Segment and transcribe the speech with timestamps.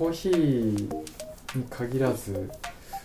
[0.00, 0.88] コーヒーに
[1.68, 2.48] 限らず、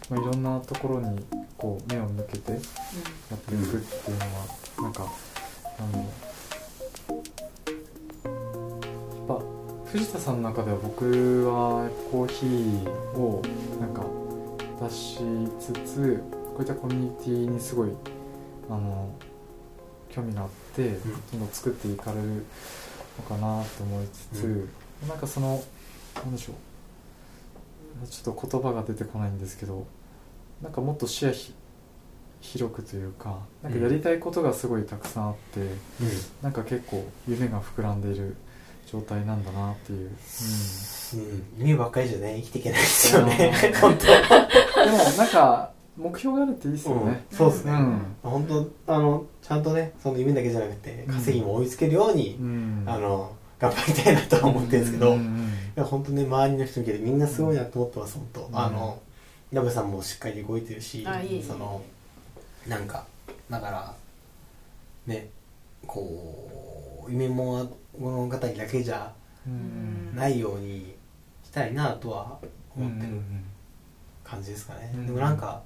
[0.09, 1.21] まあ、いろんなところに
[1.57, 4.45] こう目を向けてやっていくっていうのは
[4.81, 5.11] なんか
[5.77, 5.99] あの
[9.27, 9.39] やっ
[9.83, 12.89] ぱ藤田さんの中では僕はコーヒー
[13.19, 13.41] を
[13.81, 14.05] なんか
[14.87, 15.17] 出し
[15.59, 17.89] つつこういったコミュニティにすごい
[18.69, 19.13] あの
[20.09, 22.45] 興味があって、どんどん作っていかれる
[23.17, 24.69] のかなと思いつつ、
[25.09, 25.61] なんかその
[26.15, 26.74] なんでしょう
[28.09, 29.85] ちょっと言葉が出てこないんですけど
[30.61, 31.53] なんかもっと視野ひ
[32.41, 35.67] 広くというかなんかやりたいことがすごいたくさんあって、
[36.43, 38.35] なんか結構夢が膨らんでいる
[38.85, 43.51] 状態なんだなっていう、うん、夢ばっかりじゃね生きていけないですよね。
[43.81, 44.05] 本当。
[44.05, 47.37] うん、でもなんか目標があるっていいですよね、うん。
[47.37, 48.15] そうですね、うん。
[48.21, 52.83] 本当あのちゃんとねその夢だけじゃなくて稼ぎも追いつけるように、うん。
[52.85, 53.31] あの
[53.69, 55.51] 頑張りたいなとは思ってるんですけど、いうんうん。
[55.75, 58.59] や本当ね周りの人見てみんなすごいなと思ってます本当、ん。
[58.59, 59.01] あの
[59.51, 61.81] 矢部さんもしっかり動いてるしあいいその
[62.67, 63.05] なんか
[63.49, 63.95] だから
[65.05, 65.29] ね
[65.85, 69.11] こう夢物語だけじゃ
[69.47, 69.53] うん。
[69.53, 70.95] うんないように
[71.43, 72.39] したいなとは
[72.75, 73.19] 思ってる
[74.23, 75.05] 感じですかね、うん。
[75.05, 75.61] でもなんか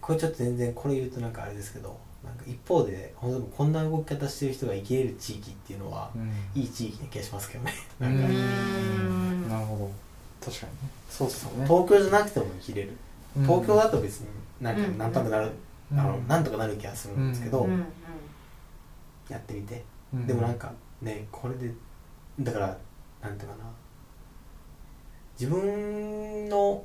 [0.00, 6.60] これちょっと全然これ言うとなんかあれですけどなんか一方で本当にこんな動き方してる人が生きれる地域っていうのは、うん。
[6.60, 7.72] いい地域な気がしますけどね。
[8.00, 9.48] うなんか、ん。
[9.48, 9.90] なるほど。
[10.44, 10.78] 確かにね。
[11.08, 11.64] そうっすよね。
[11.66, 12.96] 東京じゃなくても生きれる。
[13.36, 13.42] うん。
[13.44, 14.26] 東京だと別に
[14.60, 15.50] なんかとかなる、
[15.92, 16.00] うん。
[16.00, 17.68] あのなんとかなる気がするんですけど、
[19.28, 20.26] やってみて、うん。
[20.26, 21.72] でもなんかねこれで
[22.40, 22.78] だから
[23.22, 23.64] なんていうかな。
[25.38, 26.82] 自分の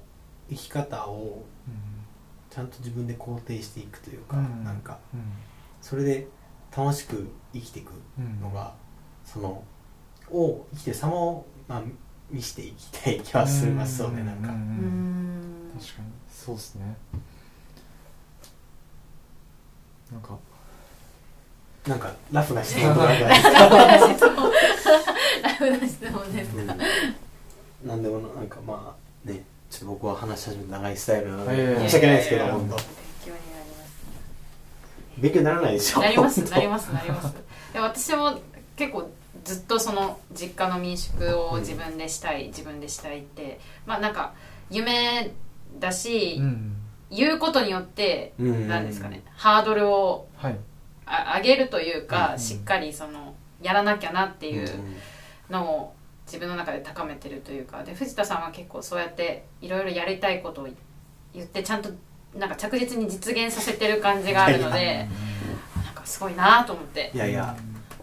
[0.50, 1.44] 生き方を
[2.52, 4.64] ちゃんと自分で肯定していくというか、うん。
[4.64, 5.22] なんかうん。
[5.82, 6.28] それで
[6.76, 8.40] 楽しく生きていくうん。
[8.42, 8.74] のが、
[9.26, 9.64] その
[10.30, 11.82] を生きてる様を、まあ、
[12.30, 14.60] 見していきたい気はしますよねなんか、ううん。
[14.60, 16.08] ん確かに。
[16.32, 16.96] そうですね。
[20.12, 20.38] なんか
[21.88, 23.60] なんかラフな視点とかないですか。
[25.42, 26.62] ラフな質問ですか？
[26.62, 27.88] うん。
[27.88, 31.80] なんでもなんかまあねちょっと僕は話し始めて長いスタイルなのいやいやいや。
[31.80, 32.76] で申し訳ないですけどいやいや本当。
[32.76, 32.84] 勉
[33.26, 37.36] 強になります勉強にならないでしょなりますなりますなります。
[37.74, 38.40] で私も
[38.76, 39.10] 結構
[39.46, 44.34] ずっとその実家の民宿を自分でしたい、自分でしたいってまあなんか
[44.70, 45.32] 夢
[45.80, 46.76] だし、うん。
[47.10, 50.58] 言うことによってうん何ですかねハードルをはい。
[51.06, 52.40] あ上げるというか、うん。
[52.40, 54.96] しっかりそのやらなきゃなっていううん。
[55.50, 55.94] のを
[56.32, 60.68] 自分の中で高めてるというかで藤田さんは結構そうやっていろいろやりたいことを
[61.34, 61.90] 言ってちゃんと
[62.38, 64.72] なんか着実に実現させてる感じがあるのい。
[64.72, 65.10] で
[65.84, 67.54] なんかすごいなと思っていやいや。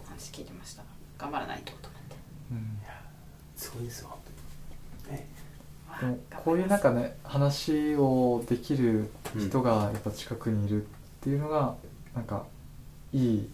[0.05, 0.83] 話聞いてました。
[1.17, 2.15] 頑張らないとと思って。
[2.51, 2.79] うん
[3.55, 4.15] すごいですよ
[6.45, 10.85] こういうなんかね話をできる人がやっぱ近くにいるっ
[11.19, 11.75] ていうのが
[12.15, 12.45] なんか
[13.11, 13.49] いい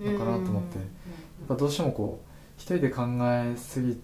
[0.00, 0.78] のかなと思って。
[0.78, 4.00] やっぱどうしてもこう一人で考えすぎ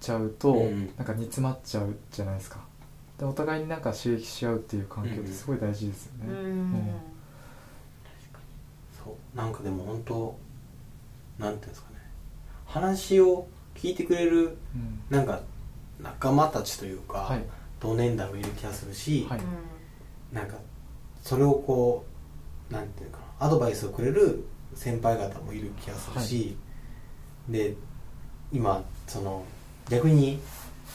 [0.00, 0.86] ちゃうと、うん。
[0.96, 2.58] なんか煮詰まっちゃうじゃないですか。
[3.18, 6.34] でお互いになんか刺激し合うっていう環境ってすごい大事ですよね、うん。
[6.34, 6.94] うん。
[9.04, 9.36] そう。
[9.36, 10.36] なんかでも本当
[11.38, 11.96] なんていうんですかね。
[12.66, 15.00] 話を聞いてくれるうん。
[15.10, 15.40] なんか
[16.00, 17.42] 仲間たちというか、はい。
[17.80, 19.40] 同年代もいる気がするし、はい。
[20.32, 20.56] なんか
[21.22, 22.04] それをこ
[22.70, 24.44] うなんていうかなアドバイスをくれる
[24.74, 26.56] 先輩方もいる気がするし、
[27.48, 27.74] で
[28.52, 29.44] 今その
[29.88, 30.40] 逆に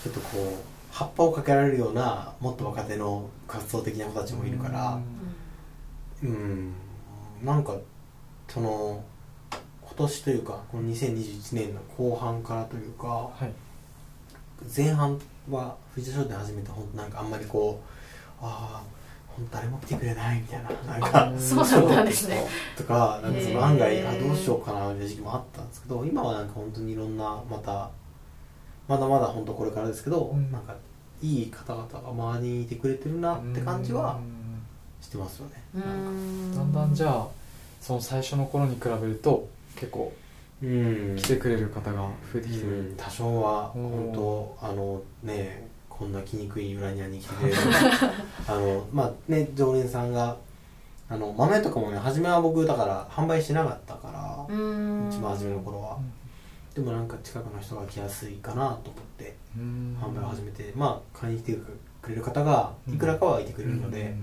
[0.03, 4.99] ちょっとこう葉っぱをかけられるようなもっと若手の活動的な子たちもいるから
[6.23, 6.73] うん。
[7.43, 7.75] なんか
[8.47, 9.03] その
[9.81, 13.51] 今年というかこの2021年の後半からというかはい。
[14.75, 17.81] 前半は藤田商店始めて本当なんかあんまりこ
[18.41, 18.83] うああ
[19.51, 22.45] 誰も来てくれないみたいななんかうんそうだったんですね。
[22.77, 27.89] とかなんかその案外あどうしようかなみたいな時期もあったんですけど今はなんか本当にいろんなまた
[28.87, 30.51] まだまだ本当これからですけど、うん。
[30.51, 30.75] なんか
[31.21, 34.19] いい方々が周りにいてくれてるなって感じは
[35.01, 35.63] してますよね。
[35.75, 35.93] うなんか。
[35.93, 37.27] んだんだんじゃあ
[37.79, 40.11] その最初の頃に比べると結構
[40.63, 41.15] うん。
[41.17, 42.01] 来てくれる方が
[42.33, 42.95] 増えてきてうるん。
[42.97, 45.68] 多少は本当あのね
[45.99, 47.57] こんな気にくい裏庭に来てくれる。
[48.47, 50.37] あのまあね常連さんが
[51.09, 55.09] あの豆とかもね初めは僕だから販売してなかったから、うん。
[55.09, 55.97] 一番初めの頃は、
[56.73, 59.97] でもなんか近くの人が来やすいかなと思ってうん。
[60.01, 61.53] 販売を始めて、まあ買いに来て
[62.01, 64.15] くれる方がいくらかはいてくれるので、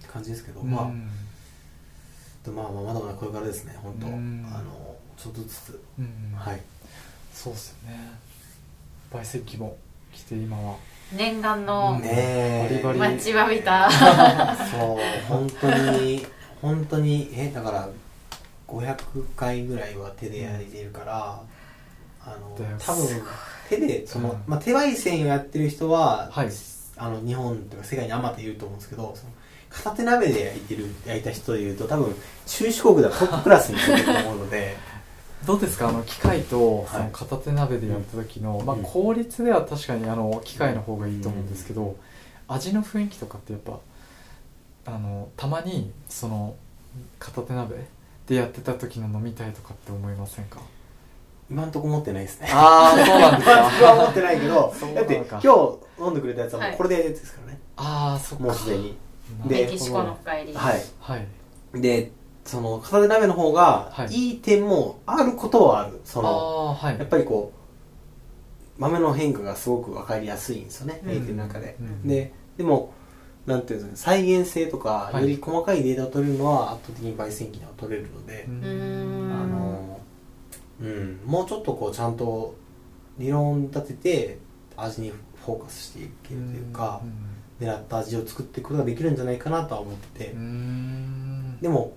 [0.00, 0.70] って感じですけど、うん。
[0.70, 0.84] まあ。
[0.84, 1.08] うん
[2.44, 4.44] でまあまあまだまだこれからですね本当、うん。
[4.52, 6.36] あのちょっとずつ、うん。
[6.36, 6.60] はい。
[7.32, 8.10] そうっすよね。
[9.12, 9.76] 焙煎機も
[10.12, 10.76] 来て今は。
[11.12, 12.80] 念願のねえ。
[12.82, 13.14] バリバリ。
[13.16, 13.90] 待ちわびた。
[14.70, 15.70] そう本当
[16.00, 16.26] に
[16.60, 17.88] 本当にえだから
[18.68, 18.96] 500
[19.36, 21.40] 回ぐらいは手で焼いてるから、
[22.24, 23.22] あの多分
[23.68, 24.42] 手でその、うん。
[24.46, 26.50] まあ、手焙煎をやってる人は、はい。
[26.96, 29.32] あの日本とか世界にあまたいると思うんですけどその
[29.70, 32.14] 片手鍋で焼いてる焼いた人でいうと多分
[32.46, 34.76] 中四国ではトップクラスに来ると思うので
[35.46, 35.88] どうですか？
[35.88, 36.86] あの機械とはい。
[36.88, 38.82] その片手鍋でやった時の、まあうん。
[38.82, 41.96] 効率では確かにあの機械の方がいいと思うんですけど、
[42.48, 43.78] 味の雰囲気とかってやっぱ
[44.86, 46.54] あのたまにその
[47.18, 47.76] 片手鍋
[48.26, 50.60] でやってた時の飲みたいとかって思いませんか？
[51.50, 52.48] 今んとこ持ってないですね。
[52.52, 54.54] ああそうなんです 今んとこは持かってないけど
[54.94, 55.02] だ。
[55.02, 55.48] って今日
[56.00, 56.74] 飲んでくれたやつはもはい。
[56.74, 58.44] うこれでですからね、ああそっか。
[58.44, 58.96] もうすでに。
[59.44, 60.54] メでキシコの深入り。
[60.54, 60.82] はい。
[61.00, 61.26] はい。
[61.80, 62.12] で
[62.44, 64.08] その片手鍋の方がはい。
[64.08, 66.00] いい点もあることはある。
[66.04, 66.98] そあのあはい。
[66.98, 67.52] やっぱりこ
[68.78, 71.00] う豆の変化がすごく分かりやすいんですよね。
[71.04, 71.08] うん。
[71.10, 72.08] 焼いてる中で、うん。
[72.08, 72.92] ででも
[73.46, 75.22] なんていうんですかね再現性とかはい。
[75.22, 79.32] より細かいデータを取れるのは圧倒的に焙煎機では取れるのでう、うーん。
[79.32, 80.00] あの
[80.80, 81.20] うん。
[81.24, 82.54] もうちょっとこうちゃんと
[83.18, 84.38] 理論立てて
[84.76, 85.12] 味に
[85.44, 87.02] フォーカスしていけるというか、
[87.60, 90.34] 狙った味を作っていくことができるんじゃないかなとは思ってて、
[91.60, 91.92] でも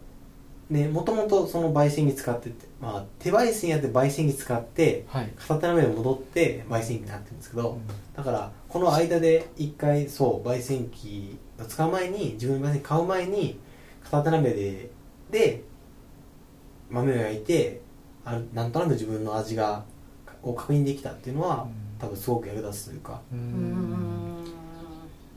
[0.70, 5.32] ねもともとその焙煎機使ってて、まあ、手焙煎やって焙煎機使ってはい。
[5.38, 7.88] 片手の上に戻って焙煎機になってるんですけど、うん。
[8.16, 13.60] だからこの間で一回そう焙煎機を使う前に自分の焙煎機買う前に
[14.04, 14.90] 片手鍋で
[15.30, 15.64] で
[16.90, 17.82] 豆を焼いて
[18.24, 19.84] あるなんとなく自分の味が
[20.42, 22.00] を確認できたっていうのは、うん。
[22.00, 23.22] 多分すごく役立つというか。
[23.32, 24.46] ううーん。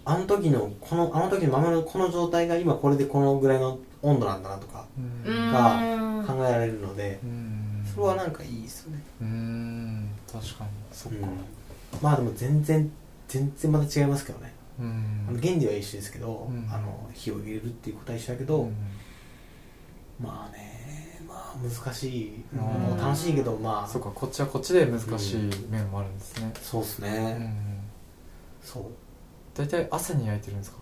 [0.04, 5.04] あの時のこのあの時の豆のこの状態が今これでこのぐらいの温度なんだなとかうん。
[5.24, 7.84] うーん考えられるので、うん。
[7.84, 10.10] それはなんかいいですよね、うん。
[10.30, 10.70] 確かに。
[10.92, 11.26] そっか
[12.02, 12.90] まあでも全然
[13.26, 15.26] 全然また違いますけどね、うん。
[15.28, 16.68] あの原理は一緒ですけど、うん。
[16.70, 18.74] あの火を入れるっていうことは一緒だけど、うん。
[20.20, 22.58] まあねまあ難しい、うん。
[22.60, 23.88] もう楽しいけどまあ。
[23.88, 26.52] そうかこっちはこっちで難しい面もあるんですね。
[26.62, 27.56] そうですうね、ん。
[28.62, 28.84] そう。
[29.54, 30.76] 大体朝に焼いてるんですか？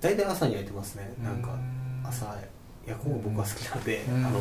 [0.00, 1.14] 大体朝に焼いてますね。
[1.22, 2.34] なんかうん朝
[2.86, 4.26] 焼く方が僕は好きなので、うん。
[4.26, 4.40] あの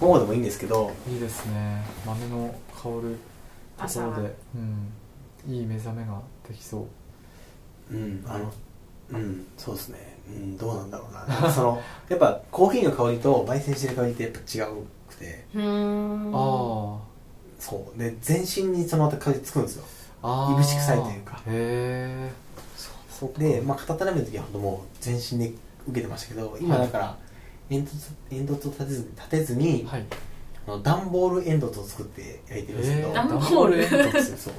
[0.00, 1.82] 午後でもいいんですけどいいですね。
[2.04, 3.16] 豆の香る
[3.76, 4.58] とこ朝ろで、う
[5.50, 6.86] ん、いい目覚めができそ
[7.90, 7.94] う。
[7.94, 8.52] うんあの
[9.10, 10.18] うんそうですね。
[10.28, 11.26] うんどうなんだろうな。
[11.50, 15.46] そのやっぱコーヒーの香りと焙煎してる香りってやっぱ違うくて。
[15.54, 16.32] うーん。
[16.34, 16.98] あ
[17.58, 17.98] そう。
[17.98, 19.84] で全身にそのまた香りつくんですよ。
[20.22, 21.36] あああいぶし臭いというか。
[21.36, 22.46] へえ
[23.18, 25.50] そうかで、まあ、片手鍋の時はほんともう全身で
[25.86, 27.16] 受けてましたけど今だから
[27.68, 30.04] 煙突煙突を立てず立てずに、はい。
[30.66, 34.54] あの段ボール煙突を作って焼いてるんですけど、えー段ボール段ボーそう。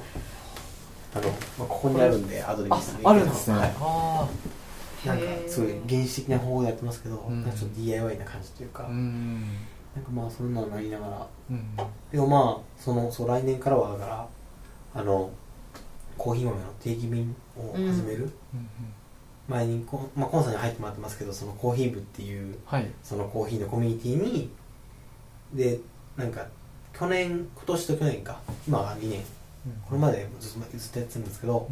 [1.14, 3.00] あの、まあ、ここにあるんで後で見あせてもいい。
[3.00, 3.72] けどあるんですね、はい。
[3.80, 4.28] あ
[5.06, 7.42] なんかすごい原始的な方法でやってますけど、うん。
[7.42, 9.40] なんかちょっと DIY な感じというか、あうん。
[9.94, 11.26] なんかまあそんなのありながら。
[11.50, 11.76] うん。
[12.12, 14.28] でもまあそのそう来年からはだから
[14.94, 15.30] あの
[16.16, 18.68] コーヒー豆の定期便を始める、うん
[19.48, 22.86] 前にこ、まあ、コンサーに入ってもらってますけどそのコーヒー部っていうはい。
[23.02, 24.50] そのコーヒーのコミュニティに
[25.54, 25.80] で
[26.16, 26.46] なんか
[26.92, 29.20] 去年今年と去年か今は2年。
[29.86, 31.68] これまでずっとずっとやってるんですけど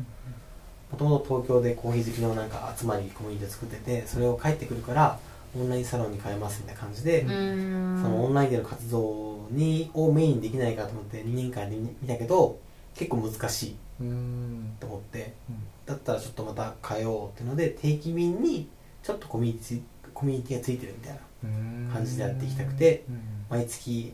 [0.90, 5.18] もともと東京でコーヒー好きのなんか集まりコミュニティを作っててそれを帰ってくるから
[5.58, 12.58] オンラインサロンに変えますみたいな感じで、そのオンラインでの活動にをメインにできないかと思って2年間で見たけど
[12.96, 14.76] 結構難しいうん。
[14.80, 15.56] と思ってうん。
[15.86, 18.68] だったらちょっとまた変えようっていうので定期便に
[19.02, 19.80] ちょっとコミュニティ
[20.14, 21.90] コミュニティがついてるみたいなうん。
[21.92, 23.20] 感じでやっていきたくてうん。
[23.50, 24.12] 毎月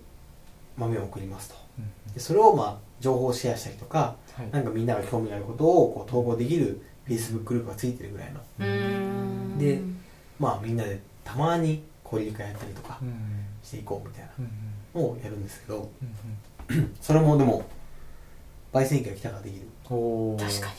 [0.77, 1.57] 豆を送りますと。
[1.79, 2.15] うん。
[2.15, 4.51] でそれをまあ情報をシェアしたりとかはい。
[4.51, 9.59] なんかみんなが興味あることをこう統合できる Facebook グループがついてるぐらいの。
[9.59, 9.81] で
[10.39, 13.13] まあみんなでたまに交流会やったりとかうん。
[13.63, 15.91] していこうみたいなうんのをやるんですけど
[16.69, 16.95] うん。
[17.01, 17.65] それもでも
[18.73, 19.63] 焙煎機が来たからできる。
[19.91, 20.39] うんおー。
[20.39, 20.73] 確かに。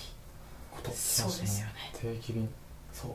[0.71, 0.91] こと。
[0.91, 1.73] そうですよね。
[1.99, 2.49] 定期便。
[2.91, 3.11] そう。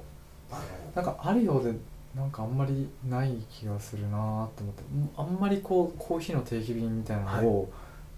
[0.50, 0.62] あの
[0.94, 1.72] なんかあるようで
[2.14, 4.82] なんかあんまりない気がするなーって思って。
[5.16, 7.72] あんまりこうコーヒーの定期便みたいなのを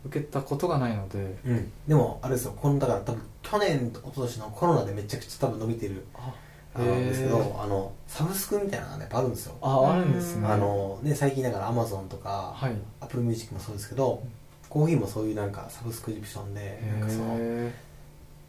[0.04, 1.72] 受けたことがないので、うん。
[1.88, 2.52] でもあれですよ。
[2.56, 6.04] このだから多分去年と一昨年のコロナでめちゃくちゃ多分伸びてる。
[6.14, 6.34] あ
[6.72, 7.62] あのですけどへー。
[7.62, 9.54] あのサブスクみたいなのがねやっぱあるんですよ。
[9.60, 10.46] ああるんですね。
[10.46, 12.74] あのね最近だから Amazon とかはい。
[13.00, 14.22] Apple Music もそうですけど
[14.70, 17.74] コーヒーもそういうなんかサブスクリプションでへなんかそのえ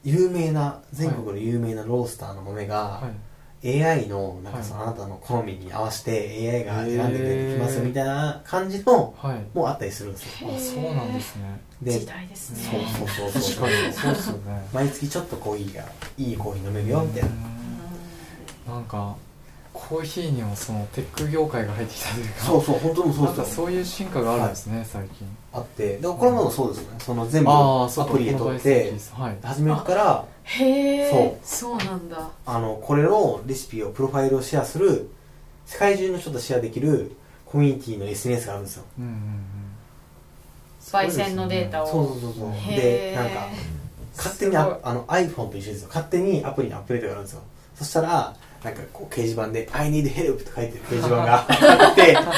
[0.04, 3.12] 有名な全国の有名なロースターの豆がはい。
[3.63, 9.46] AI のなんかそのあなたの好みに合わせて AI が選んでくれてきますみたいな感じのはい。
[9.56, 10.50] もあったりするんですよ。
[10.51, 11.62] あそうなんですね。
[11.80, 13.66] で時代ですそうねそうそうそう。
[13.68, 13.94] 確かに。
[13.94, 14.68] そうっすよね。
[14.74, 15.84] 毎月ちょっとコーヒーが
[16.18, 17.30] いいコーヒー飲めるよみたいな。
[18.68, 18.74] うん。
[18.74, 19.16] なんか
[19.74, 22.44] コーヒーにもそのテック業界が入ってきたというか。
[22.44, 25.38] そうそう本当にそうなんかですよそういう進化があるんですね、最近。
[25.54, 26.98] あってでこれもそうですよね。
[27.00, 29.38] その全部アプリで取ってはい。
[29.42, 31.74] 初めからへえそう。
[31.74, 32.30] そうなんだ。
[32.46, 35.10] あのこれのレシピをプロファイルをシェアする
[35.66, 38.84] 世界中の人とシェアできるコミュニティの SNS があるんですよ。
[39.00, 39.62] うんうんうん
[40.82, 41.88] 焙煎のデータを。
[41.88, 42.51] そうそうそうそう。
[42.54, 43.16] へでー。
[43.16, 43.48] なんか
[44.18, 45.88] 勝手にああの iPhone と一緒ですよ。
[45.88, 47.42] 勝手にアプリにアップデートがあるんですよ。
[47.75, 52.32] そしたらなんかこう掲示板で「I need help」と書いてる掲示板があって なんか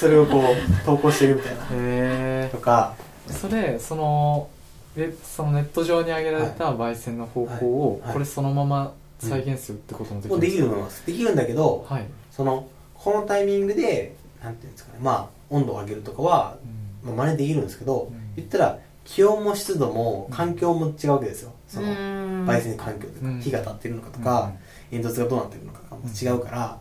[0.00, 1.66] それをこう投稿してるみたいな。
[1.70, 2.94] へとか。
[3.28, 4.48] えそれその
[4.96, 16.56] でそのネット上に上げられた焙煎の方法をこれそのまま再現するってこともできるもうんできるんのはできるんだけどはい、そのこのタイミングでなんていうんですかねまあ温度を上げるとかは、
[17.04, 17.16] うん。
[17.16, 18.34] まあ、真似できるんですけど、うん。
[18.36, 21.52] 言ったら気温も湿度も環境も違うわけですよ。
[21.66, 23.38] その焙焙煎環境とうん。
[23.38, 24.52] か火が立ってるのかとか、
[24.90, 26.78] 煙突がどうなってるのかがも違うから、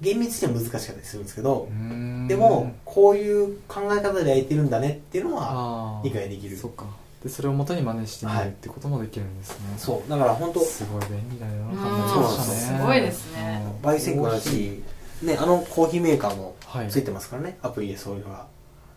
[0.00, 2.28] 厳密には難しかったりするんですけどう、ん。
[2.28, 6.56] でもこういう考え方で焼いてるんだねっていうのは理解できる。
[6.56, 6.84] そっか。
[7.22, 10.10] でそれを元に真似してみるってこともできるんですね、そう。
[10.10, 12.36] だから本当すごい便利だよなうんそうなん。
[12.36, 13.62] ですすごいですね。
[13.82, 14.82] 焙煎粉だし、
[15.22, 16.88] ね、あのコーヒーメーカーもはい。
[16.88, 18.46] ついてますからねアプリでそういうのが。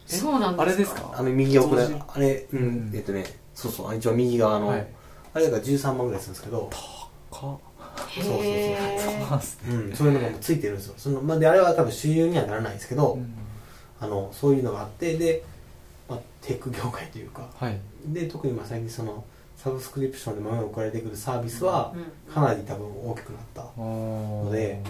[0.08, 0.62] えそうなんですか？
[0.62, 1.14] あれですか？
[1.18, 2.60] あの右奥であれ、うん。
[2.60, 2.92] うん。
[2.94, 3.24] えっとね
[3.56, 4.88] そうそう一応右側の、はい。
[5.34, 6.70] あれが13万ぐらいするんですけど、
[7.32, 7.71] かへ
[8.16, 8.44] そうそうそう。
[8.44, 10.94] えそうなんですねうん、そういうのがもうついてるんですよ。
[10.98, 13.34] その、まあ、であれは多分主流にはならないですけど、うん。
[14.00, 15.44] あのそういうのがあってで、
[16.10, 17.80] まあ、テック業界というかはい。
[18.08, 19.24] で特にまあ最近その
[19.56, 21.94] サブスクリプションで豆を送られてくるサービスは
[22.28, 22.34] うん。
[22.34, 24.82] かなり多分大きくなった、ので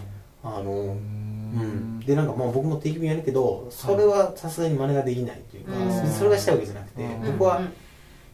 [0.44, 0.94] あのううん。
[0.94, 2.00] ん。
[2.00, 6.10] でなんかまあ僕も定期便やるけどそれはさすがに真似ができないというか、うん。
[6.10, 7.32] それがしたいわけじゃなくて、うん。
[7.34, 7.74] 僕はうん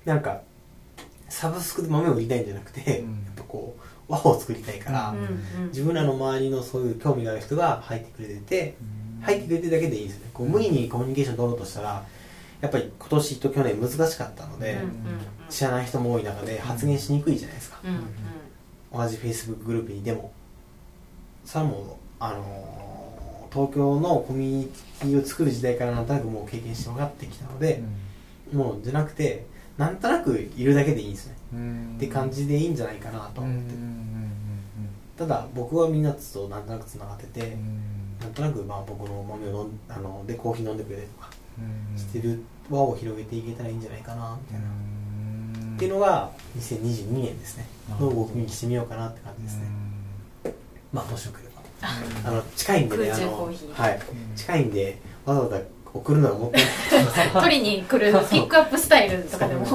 [0.05, 0.41] なんか
[1.27, 3.11] サブスクで豆を売りたいんじゃなくて、うん。
[3.11, 5.67] やっぱこう輪を作りたいから、うんうん。
[5.67, 8.75] 自分らの周りのそういう興味がある人が入ってくれてて
[9.21, 10.29] 入ってくれてるだけでいいんですね。
[10.33, 12.03] こう無理にコミュニケーション取ろうとしたら
[12.61, 14.91] やっぱり今年と去年難しかったので、うんうん
[15.49, 19.07] 知らない人も多い中で発言しにくいじゃないですか、うんうん。
[19.07, 20.33] 同じ Facebook グループにでも。
[21.45, 21.83] それはもう
[22.19, 22.87] あのー
[23.49, 24.65] 東京のコミュニ
[24.99, 27.81] ティを作る時代からなんとなくもう経験して分かってきたので、
[28.53, 29.45] もうじゃなくて
[29.77, 31.35] なんとなくいるだけでいいんですね、
[31.97, 33.97] って感じでいいんじゃないかなとうん思って、うん
[35.17, 37.57] ただ僕はみんなとなんとなくつながってて、
[38.21, 41.97] なんとなくまあ僕の豆を飲んあのでコーヒー飲んでくれとかうん。
[41.97, 45.75] してる輪を広げていけたらいいんじゃないかなみたいな、うん。
[45.75, 47.65] っていうのが2022年ですね。
[47.99, 49.65] の動きにしてみようかなって感じですね、
[50.93, 51.61] まあもしよければ。
[52.21, 52.27] うん。
[52.27, 53.73] あの近いんでねあのコーヒー。
[53.73, 53.95] はい。
[53.95, 55.59] うん近いんでわざわざ
[55.93, 57.43] 送るのがもったいない。
[57.43, 59.65] 取りに来るピックアップスタイルとかでも。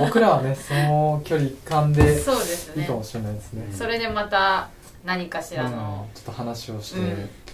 [0.00, 2.82] 僕らはねその距離感でそうですね。
[2.82, 3.68] いいかもしれないですね。
[3.72, 4.68] それでまた
[5.04, 6.14] 何かしらのうん。
[6.14, 7.00] ちょっと話をして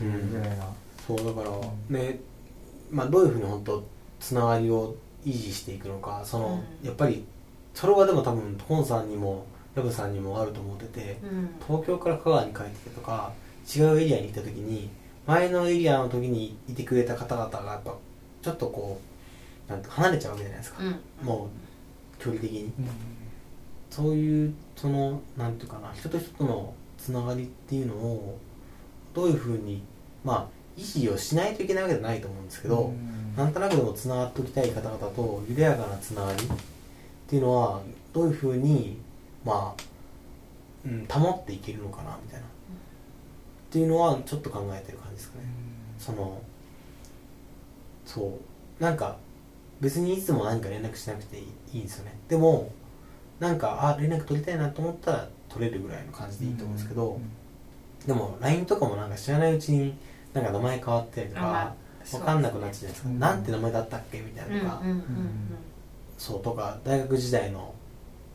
[0.01, 0.33] うん。
[0.33, 0.67] ぐらいな
[1.07, 1.61] そうだからう
[1.93, 1.95] ん。
[1.95, 2.19] ね
[2.91, 3.85] まあどういうふうに本当
[4.21, 4.95] つながりを
[5.25, 6.87] 維持していくのかその、うん。
[6.87, 7.25] やっぱり
[7.75, 11.51] それはでも多分トンさんにもヤブさんにもあると思っててうん。
[11.67, 13.33] 東京から香川に帰ってきてとか
[13.75, 14.91] 違うエリアに来た時に
[15.26, 17.95] 前のエリアの時にいてくれた方々がやっぱ
[18.43, 19.00] ちょっとこ
[19.69, 21.26] うなんて離れちゃうわけじゃないですか、うん。
[21.26, 21.49] も
[22.21, 22.64] う距離的に。
[22.64, 22.73] うん。
[23.91, 28.38] そういうそのなんていうかな人と人とのつながりっていうのを
[29.14, 29.83] どういうふうに
[30.25, 33.35] まあ維持をしないといけないわけじゃないと思うんですけど、うん。
[33.37, 36.49] なんとなくでもつながっておきたい方々と緩やかなつながりっ
[37.29, 37.81] ていうのは
[38.12, 38.99] どういうふうに
[39.45, 39.83] まあ、
[40.85, 42.47] うん、保っていけるのかなみたいな
[43.73, 45.47] っていうのはちょっと考えてる感じですかね。
[45.99, 46.43] その
[48.05, 48.38] そ
[48.79, 48.83] う。
[48.83, 49.17] なんか
[49.81, 52.14] 別にいつも何か連絡しなくていいいいんですよね。
[52.29, 52.71] でも
[53.41, 57.19] なんかあ連絡取りたいなと思ったら取れるぐらいの感じでいいと思うんですけど、
[58.07, 59.95] でも LINE とかもなんか知らないうちに
[60.35, 61.75] なんか名前変わったりとかあ
[62.11, 63.19] 分かんなくなっちゃうじゃないですか、うん。
[63.19, 64.83] なんて名前だったっけみたいうんなとか、
[66.19, 67.75] そうとか大学時代の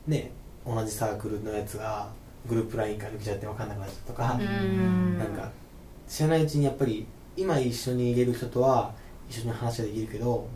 [0.08, 0.32] ね
[0.66, 2.10] 同じサークルのやつが
[2.48, 5.18] グループ LINE から抜けちゃって分かんなくなっちゃうとかう、ん。
[5.18, 5.50] なんか
[6.08, 8.92] 知らないうちにやっぱり今一緒にいれる人とは
[9.28, 10.48] 一緒に話ができるけど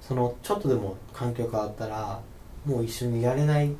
[0.00, 2.20] そのちょっとでも環境変わったら
[2.64, 3.76] もう一緒にいられないうん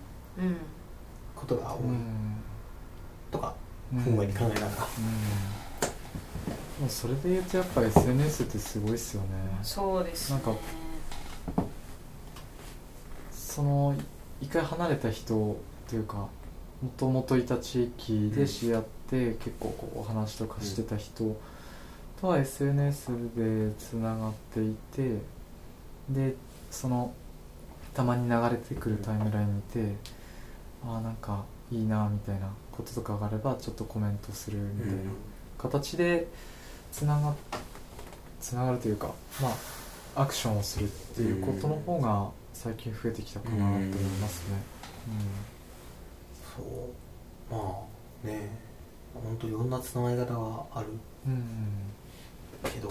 [1.40, 1.80] ことが多い。
[1.84, 2.36] うん。
[3.30, 3.54] とか、
[3.92, 3.98] うん。
[4.00, 4.70] ふんわり考えながら、
[6.88, 9.28] それで言うとやっぱ SNS ってすごいっすよね。
[9.62, 10.40] そうですね。
[10.44, 10.60] なんか
[13.30, 13.94] その
[14.40, 15.56] 一回離れた人
[15.88, 16.28] というか
[16.82, 21.36] もともといた地域で知り合って、結構こうお話とかしてた人
[22.20, 25.16] とは SNS でつながっていて
[26.08, 26.34] で
[26.70, 27.12] その
[27.94, 29.96] たまに流れてくるタイムライン見て
[30.86, 34.96] ああなんかいいなみたいなこととかがあればちょっとコメントするみたいな
[35.58, 36.26] 形で
[36.92, 37.34] つなが
[38.40, 39.48] つながるというかま
[40.16, 43.88] あアクションをするっていうことの方が最近増えてきたかなと思い
[44.20, 44.56] ますね。
[46.56, 47.54] そう。
[47.54, 47.86] ま
[48.24, 48.70] あね。
[49.14, 50.86] 本当いろんなつながり方がある。
[51.26, 52.70] うん、うん。
[52.70, 52.88] けど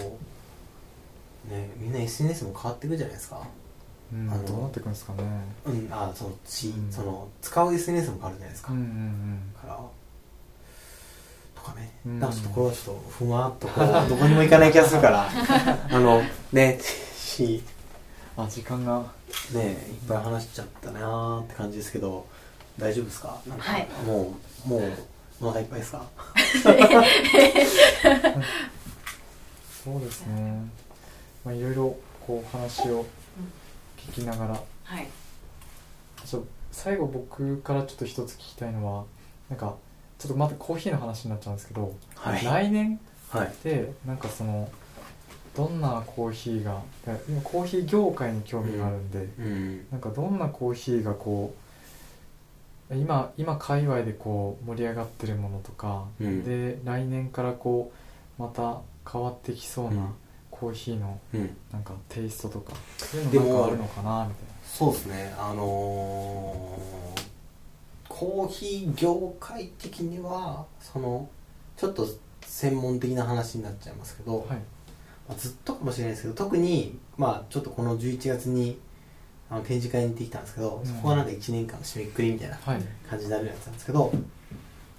[1.48, 3.40] ねみんな SNS も変わっていくじゃないですか。
[4.12, 5.22] うんあのどうなっていくんですかね。
[5.66, 6.92] うんあそのち、うん。
[6.92, 9.76] その使う SNS も変わるじゃないですか、うんうんから。
[11.54, 12.20] とかね、うん。
[12.20, 15.28] なんかちょっとこれはちょっとふわっとこう どこにも行かない気がするから。
[15.90, 16.78] あのね
[17.16, 17.62] し
[18.36, 18.44] うん。
[18.44, 19.04] あ時間が。
[19.52, 19.76] ねいっ
[20.08, 22.26] ぱい話しちゃったなーって感じですけど
[22.80, 23.40] 大丈夫ですか？
[23.46, 23.88] なんかはい。
[24.06, 24.34] も
[24.66, 24.92] うもう
[25.42, 26.04] お腹いっぱいですか？
[29.84, 30.62] そうですね。
[31.44, 31.96] まあいろいろ
[32.26, 33.04] こう話を
[33.96, 34.60] 聞きながら。
[34.84, 35.06] はい。
[36.24, 39.04] ちょ最後僕からちょっと一つ聞きたいのは
[39.48, 39.74] なんか
[40.18, 42.44] ちょっとまたコーヒーの話になっちゃうんですけど、はい。
[42.44, 43.46] 来年はい。
[43.46, 44.68] ってなんかその
[45.56, 46.80] どんなコーヒーが
[47.28, 49.86] 今コーヒー業界に興味があるんで、うん。
[49.90, 51.59] なんかどんなコーヒーがこう
[52.92, 56.44] 今今界隈でこう盛り上がってるものとか、うん。
[56.44, 57.92] で来年からこ
[58.38, 58.80] うまた
[59.10, 59.96] 変わってきそううん。
[59.96, 60.12] な
[60.50, 61.56] コーヒーのうん。
[61.72, 65.34] なんかテイストとかそういうのなんかあるのかなみたいそうですね。
[65.38, 67.20] あのー
[68.08, 71.30] コーヒー業界的にはその
[71.78, 72.06] ちょっと
[72.42, 74.38] 専門的な話になっちゃいますけど、な。
[74.38, 74.46] はい。
[75.28, 78.78] まあ、ずっとかもしれないですけど特にまあちょっとこの11月に
[79.50, 80.86] あの展示会に行ってきたんですけど、うん。
[80.86, 82.82] そこがなんか1年間の締めくくりみたいなはい。
[83.08, 84.12] 感じになるやつなんですけど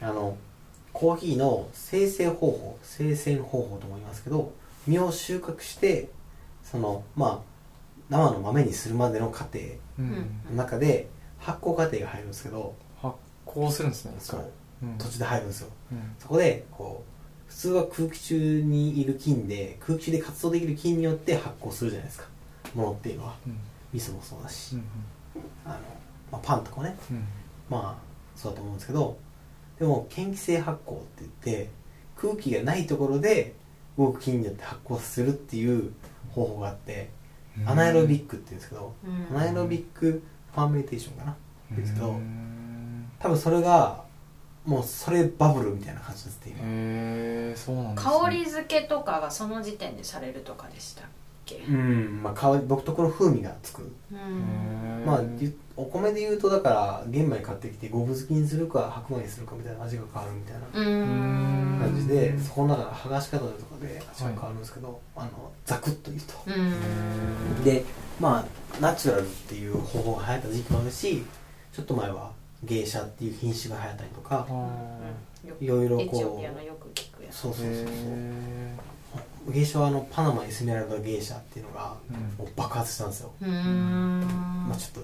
[0.01, 0.37] あの
[0.93, 4.51] コーヒーの生成方法生鮮方法とも言いますけど
[4.87, 6.09] 実を収穫して
[6.63, 7.51] そのまあ
[8.09, 9.59] 生の豆にするまでの過程
[9.97, 10.11] うん。
[10.49, 11.07] の中で
[11.39, 14.45] 発酵過程が入るんですけど発酵するんですねそう。
[14.83, 14.97] うん。
[14.97, 15.69] 途中で入るんですよ。
[15.93, 16.15] うん。
[16.19, 17.11] そこでこう
[17.51, 22.25] 普通は空気中にいる菌で空気中で活動できる菌によって発酵するじゃないですか。
[22.75, 23.35] ものっていうのは
[23.93, 24.83] うん味噌もそうだし、うん
[25.65, 25.75] あの
[26.31, 26.95] まあ、パンとかもね。
[27.09, 27.27] うん。
[27.69, 29.17] まあそうだと思うんですけど
[29.79, 31.69] でも嫌気性発酵って言って
[32.15, 33.55] 空気がないところで
[33.97, 35.91] 動く菌によって発酵するっていう
[36.31, 37.09] 方法があって、
[37.57, 37.69] うん。
[37.69, 39.37] anaerobic って言うんですけど、うん。
[39.37, 41.35] anaerobic fermentation かな？
[41.75, 43.11] ですけどうん。
[43.19, 44.03] 多分それが
[44.65, 46.59] もうそれバブルみたいな感じですって今。
[46.59, 48.13] へえそうなんですね。
[48.21, 51.05] 香り付けとかがその時点でされるとかでしたっ
[51.45, 51.57] け。
[51.67, 53.91] うんまあ香り独特の風味がつく。
[55.05, 60.67] まあゆお米で言うとだから玄米買ってきて五分づきにするか白米にするかみたいな味が変わるみたいな
[61.79, 63.51] 感じでそこの中の剥がし方とか
[63.81, 67.63] で味が変わるんですけど、あのザクッと言うと、うん。
[67.63, 67.83] で
[68.19, 71.23] まあナチュラルっていう方法が流行った時期もあるし
[71.73, 72.31] ちょっと前は
[72.63, 74.47] 芸者っていう品種が流行ったりとか
[75.59, 77.33] いろいろエチオこピアのよく聞くやつ。
[77.33, 77.95] うそうそうーそうそう。
[77.95, 78.75] へ
[79.49, 81.95] 芸者はあのパナマエスメラルダ芸者っていうのが
[82.37, 84.21] もう爆発したんですよ、うーん。
[84.67, 85.03] まあちょっ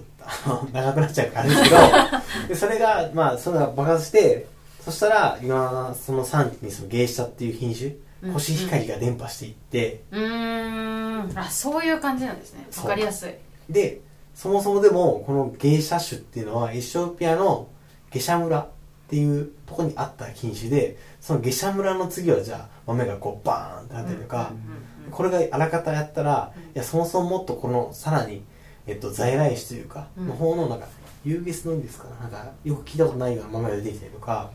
[0.60, 1.76] と 長くなっちゃうからあれですけど
[2.48, 4.46] でそれがまあそれが爆発して
[4.84, 8.32] そしたら今その産地にその芸者っていう品種うん。
[8.32, 11.38] コシヒカリが伝播していって、うーん。
[11.38, 12.66] あそういう感じなんですね。
[12.78, 13.34] わかりやすい。
[13.70, 14.00] で
[14.34, 17.68] そもそもでもこの芸者種っていうのはエチオピアの
[18.10, 18.66] ゲシャ村っ
[19.08, 26.62] ていうところにあった品種でそのゲシャ村の次はじゃあ豆がこうバーンってなったりとか、うんこれがあらかたやったら、うん。
[26.64, 28.42] いやそもそももっとこのさらに、
[28.86, 30.28] えっと、在来種というか、うん。
[30.28, 30.86] の方のなんか
[31.24, 34.50] ユーゲスのですかななんかよく聞いたことないような豆が出てきたりとか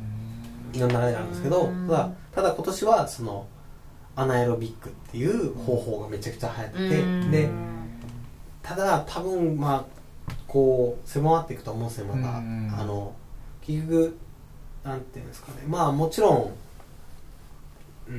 [0.72, 1.88] いろんな流れがあるんですけど、うん。
[1.88, 3.48] ただただ今年はその
[4.16, 7.32] アナエロビックっていう方法がめちゃくちゃ流行ってて、うん。
[7.32, 7.50] で
[8.62, 9.88] ただ多分ま
[10.30, 12.76] あこう狭まっていくと思うんですよまた、うん。
[12.78, 13.16] あの
[13.62, 14.18] 結局
[14.84, 15.64] なんていうんですかね。
[15.68, 16.54] まあもちろん
[18.08, 18.14] うー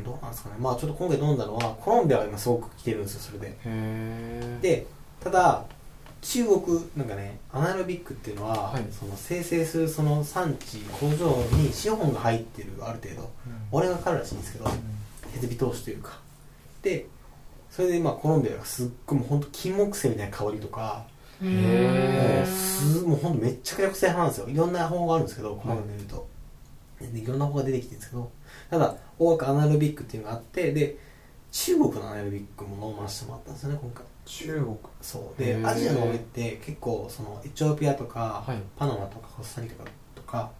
[0.00, 0.56] んどうなんですかね。
[0.58, 3.56] まあちょっと今回飲んだのはコロンビアが今すごく来てるんですよそれで。
[4.62, 4.86] で
[5.22, 5.64] ただ
[6.22, 8.84] 中国なんかねアナエロビックっていうのは、はい。
[8.90, 13.30] その生成するその産地工場に資本が入ってるある程度
[13.72, 14.66] 俺がかるらしいんですけど
[15.32, 16.18] 設備投資というか。
[16.82, 17.06] で
[17.70, 21.04] それで今コロンビアがすっごいもう本当金木犀みたいな香りとか
[21.40, 24.48] うへもうーすもう本当めっちゃくちゃ個性派なんですよ。
[24.48, 26.26] いろんな方法があるんですけど細かく見ると、
[27.00, 28.30] でいろんな方法が出てきてるんですけど
[28.70, 30.96] ただ大枠アナエロビックっていうのがあってで
[31.50, 34.04] 中国のアナエロビックも飲ませてもらったんですよね今回。
[34.24, 34.76] 中国。
[35.00, 35.42] そう。
[35.42, 38.58] でアジアの上って結構そのエチオピアとか、はい。
[38.76, 40.50] パナマとかコスタリカとか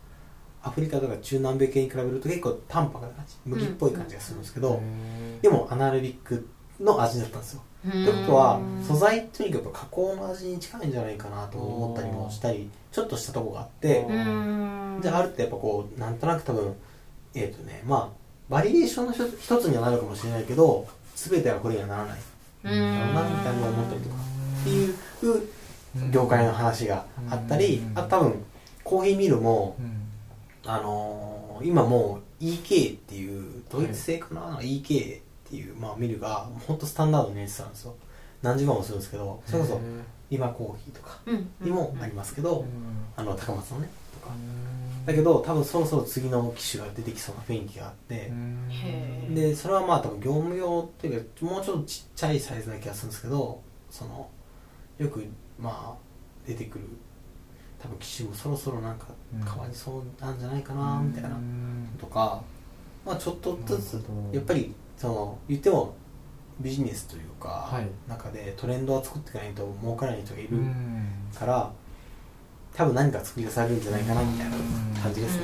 [0.63, 5.41] アフリカとか中南米系に比べると結構淡白な感じ麦っぽい感じがするんですけど、へー。
[5.43, 6.47] でもアナルビック
[6.81, 7.63] の味だったんですよ。
[7.83, 14.99] とということは素材とにかく加工の味に近いんじゃないかなと思ったりもしたりちょっとしたとこがあってううん。
[15.01, 16.75] じゃああるってやっぱこうなんとなく多分
[17.35, 22.19] えっ、とねまあバリエーションの一つにはなるかもしれないけど全てはこれにはならない。
[22.65, 22.71] うん。
[22.71, 24.17] だろうなみたいな思ったりとか
[24.61, 27.99] っていう業界の話があったりうん。
[27.99, 28.45] あと多分
[28.85, 30.71] コーヒーミルもうん。
[30.71, 37.95] あのー今もう EK っていうドイツ製かな、EK っていう、まあ、ミルが本当スタンダードに入れてたんですよ。
[38.41, 39.81] 何時間もするんですけどそれこそ
[40.31, 41.51] 今コーヒーとかうん。
[41.61, 42.67] にもありますけど、うん。
[43.15, 44.35] あの高松のねとか。
[44.35, 48.31] うんだけど多分そろそろ次の機種が出てきそうな雰囲気があって。
[49.35, 53.61] でそれはまあ多分業務用っていうかもうちょっとちっちゃいサイズな気がするんですけど
[53.91, 54.29] その
[54.99, 55.25] よく
[55.59, 56.85] まあ出てくる
[57.83, 61.31] 多分機種もそろそろなんかうん変わりそうなんじゃないかなみたいな。
[61.31, 61.89] うん。
[61.99, 62.43] とか、
[63.07, 65.95] まあちょっとずつやっぱりその言っても
[66.61, 67.87] ビジネスというか、はい。
[68.07, 71.07] 中でトレンドは作っていかないと儲からない人がいるうん。
[71.35, 71.73] から
[72.77, 74.57] 多分何か作り出されるんじゃないかなみたいな
[75.03, 75.43] 感じですね、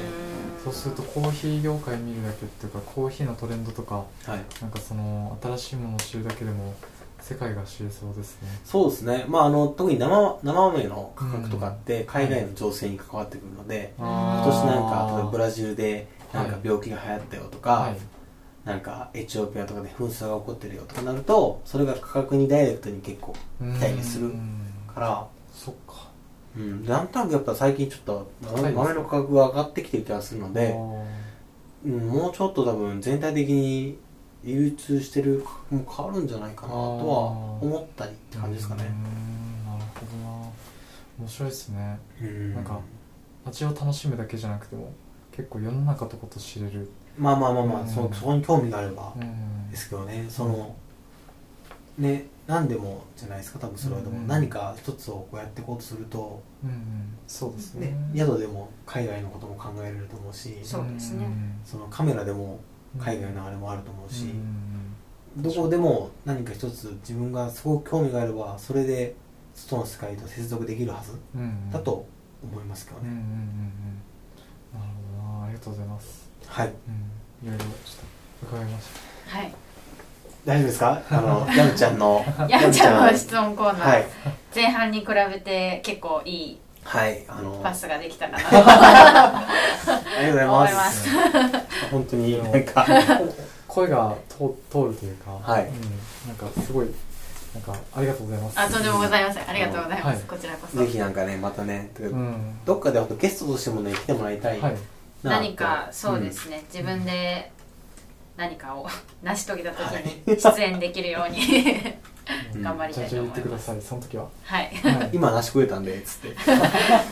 [0.65, 4.29] そうするとコーヒー業界見るだけっていうかコーヒーのトレンドとかはい。
[4.61, 6.75] なんかその新しいものを知るだけでも
[7.21, 8.49] 世界が知れそうですね。
[8.65, 16.61] そうですね、まあ、あの特に生生豆の価格とかって海外の情勢に関わってくるので、あ今年なんか例えばブララジルでなんかはい。
[16.65, 17.97] 病気が流行ったよとか、はい。
[18.65, 24.33] なんかエチオピアとかで紛争が起こってるよとかなるとそれが価格にダイレクトに結構期待する
[24.93, 26.06] から、そっか
[26.57, 30.75] うん、なんとなくやっぱ最近ちょっと豆の価格が上がってきてる気がするので、
[31.85, 33.99] うん、もうちょっと多分全体的に
[34.45, 38.85] 流通してる価格も変わるんじゃないかなとは思ったりって感じですかね。
[38.85, 38.88] う。
[38.88, 39.03] ん
[39.66, 40.49] なるほどな。
[41.19, 41.99] 面白いですね。
[42.23, 42.55] うん。
[42.55, 42.81] なんか
[43.45, 44.92] 味を楽しむだけじゃなくても
[45.33, 46.90] 結構世の中とこと知れる。
[47.19, 47.88] まあまあまあまあ、うん。
[47.88, 49.71] そそこに興味があればうん。
[49.71, 50.27] ですけどね。
[50.31, 50.75] その
[51.99, 54.19] ね何でもじゃないですか多分それはでも。
[54.19, 57.19] うん何か一つをこうやっていこうとすると、うんうん。
[57.27, 57.89] そうですね。
[57.89, 60.59] ね、宿でも海外のことも考えられると思うし。
[60.63, 61.27] そうですね。
[61.65, 62.61] そのカメラでも
[62.95, 69.15] うん海外のあれもあると思うし、うんどこでも何か一つ自分がすごく興味があればそれで
[69.55, 71.13] 外の世界と接続できるはず。
[71.71, 72.07] だと
[72.43, 74.81] 思いますけどね、うんうんうんうん。
[74.81, 75.45] なるほどな。
[75.45, 76.31] ありがとうございます。
[76.47, 76.69] はい。
[76.69, 77.49] うん。
[77.49, 77.71] いろいろちょっ
[78.49, 78.89] と伺いまし
[79.29, 79.55] はい
[80.47, 81.03] 大丈夫ですか？
[81.11, 84.07] あの ヤムちゃんのやんちゃんの質問コーナー、はい。
[84.55, 88.49] 前半に比べて結構いいはいあのパスができたかな。
[88.49, 89.47] あ
[90.21, 91.03] りがとうございま思います。
[91.03, 91.11] す
[91.91, 92.87] 本当になんか。
[93.67, 94.37] 声が通
[94.71, 95.65] 通るというかはい。
[95.65, 96.87] うん、なんかすごい
[97.53, 98.61] なんかありがとうございます。
[98.61, 99.51] あとんでもございません。
[99.51, 100.19] ありがとうございます、はい。
[100.29, 100.79] こちらこそ。
[100.79, 102.59] ぜひなんかねまたねうん。
[102.65, 104.61] どっかでゲストとしてもね来てもらいたい。
[104.61, 104.77] はい。
[105.23, 107.51] な何かそうですね、自分で
[108.37, 108.87] 何かを
[109.22, 109.83] 成し遂げた時
[110.27, 111.40] に出演できるように
[112.55, 112.62] うん。
[112.62, 114.29] 頑張りたいと思いじゃあ言ってくだますさいその時は。
[114.44, 114.70] はい。
[114.83, 115.11] はい。
[115.12, 116.35] 今成し遂げたんでつって。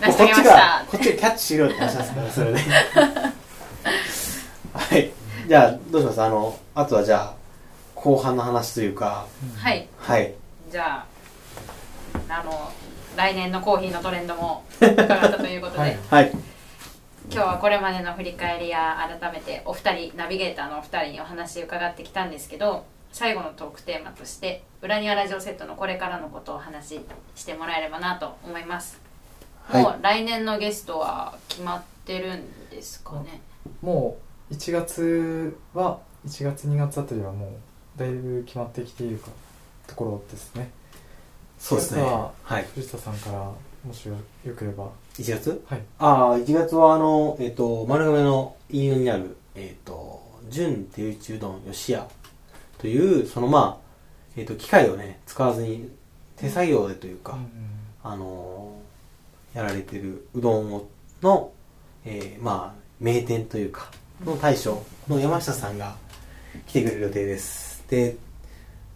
[0.01, 0.85] 成し遂げましこっちがた。
[0.91, 2.61] こっちがキャッチしろって話ですからそれで
[4.73, 5.11] はい。
[5.47, 6.23] じゃあどうします？
[6.23, 7.35] あのあとはじゃあ
[7.95, 9.27] 後半の話というか。
[9.57, 9.89] はい。
[9.99, 10.35] はい。
[10.71, 11.05] じゃ
[12.29, 12.73] ああの
[13.17, 15.99] 来年のコーヒーのトレンドも伺ったということで、はい。
[16.11, 16.33] はい
[17.31, 27.01] 今日はこれまでの振り返りや改めてお二人ナビゲーターのお二人にお話伺ってきたんですけど最後のトークテーマとして「裏庭ラジオセット」のこれからのことをお話し
[27.35, 29.01] してもらえればなと思います、
[29.65, 29.83] はい。
[29.83, 33.41] もう来年のゲストは決まってるんですかね？
[33.81, 34.19] も
[34.51, 39.29] う1月は1月2月あたりはもうだいぶ決まってきているか
[39.87, 40.71] ところですね。
[41.59, 42.03] そうですね。
[42.03, 42.65] 1月ははい。
[42.75, 45.63] 藤田さんからもしよよければ1月？
[45.69, 45.83] はい。
[45.99, 52.09] ああ1月はあのえっ、と丸亀の飯野にあるえっ、と純手打ちうどん吉屋
[52.79, 53.85] というそのまあ
[54.37, 55.89] えっ、と機械をね使わずに
[56.37, 57.49] 手作業でというか、うん
[58.03, 58.85] あのー
[59.55, 60.89] やられてるうどんを
[61.23, 61.53] の、
[62.05, 63.89] えーまあ名店というか
[64.25, 65.95] の大将の山下さんが
[66.67, 67.85] 来てくれる予定です。
[67.89, 68.17] で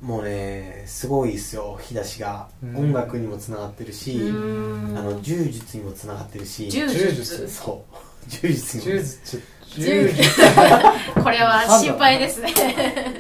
[0.01, 2.49] もうねすごいですよ引き出しが。
[2.63, 2.77] うん。
[2.77, 4.99] 音楽にもつながってるし、うーん。
[4.99, 6.71] あの柔術にもつながってるし。
[6.71, 7.15] 柔柔術。
[7.15, 7.95] 術そう。
[8.29, 9.43] 柔術にも柔術。
[9.77, 10.41] 柔術。
[11.23, 12.55] これは心配ですね。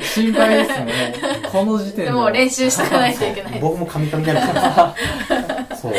[0.01, 1.15] 心配ですね。
[1.51, 3.61] この時点でも練習しとかないといけない。
[3.61, 4.95] 僕もカミカミになるか
[5.29, 5.77] ら。
[5.77, 5.95] そう。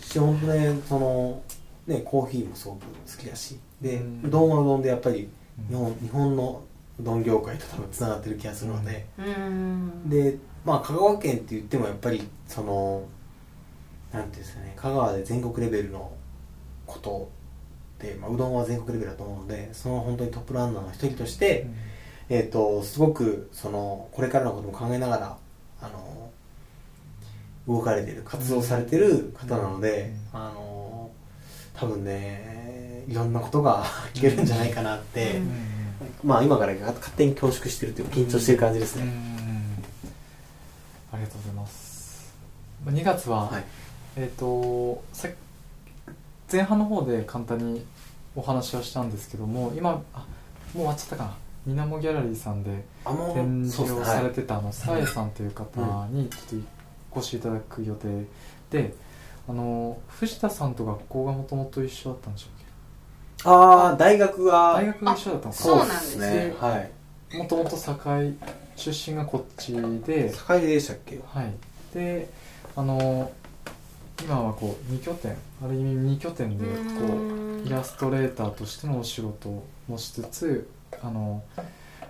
[0.00, 1.42] し本当ねその
[1.86, 3.58] ねコーヒーもすごく好きだし。
[3.80, 4.30] で、ううん。
[4.30, 5.28] どんはうどんでやっぱり
[5.68, 6.62] 日本日本の
[7.00, 10.08] うどん業界と多分つながってる気がするので、うーん。
[10.08, 13.06] でまあ香川県って言ってもやっぱりその
[14.12, 16.12] なんていうんですかね香川で全国レベルの
[16.86, 17.30] こと
[18.00, 21.66] て、まあ、うどんは全国レベルだと思うのでその本当にトップランナーの一人として、
[22.28, 25.36] えー、とすごくそのこれからのことも考えながら
[25.82, 26.30] あの
[27.68, 31.10] 動かれてる活動されてる方なので、あの
[31.74, 33.84] 多分ねいろんなことが
[34.14, 35.69] 聞けるんじゃないかなって、うん
[36.24, 39.06] まあ今から勝手に恐縮してるというか緊張してる感じですうん。
[39.06, 39.12] ね、
[41.12, 42.34] ありがとうございます。
[42.84, 43.64] まあ2月は、はい。
[44.16, 45.28] えっ、とさ
[46.50, 47.84] 前半の方で簡単に
[48.34, 50.24] お話はしたんですけども今あも
[50.74, 51.36] う終わっちゃったかな。
[51.66, 52.84] みなもギャラリーさんで
[53.34, 56.66] 展示をされててたあのさえさんという方にちょっと
[57.16, 58.24] お越しいただく予定
[58.70, 58.94] で
[59.48, 62.59] あの藤田さんと学校がもともと一緒だったんでしょう
[63.44, 66.76] ああ大学が大学が一緒だったんですそうかなんですねねは
[67.32, 67.36] い。
[67.36, 68.34] もともと堺
[68.76, 69.72] 出身がこっち
[70.04, 70.30] で。
[70.32, 71.20] 堺でしたっけ？
[71.32, 71.52] はい。
[71.94, 72.28] で
[72.76, 73.30] あの
[74.22, 75.36] 今はこう2拠点。
[75.62, 77.14] ある意味2拠点でこ
[77.64, 80.68] うイラストレーターとしてのお仕事もしつつ
[81.02, 81.42] あの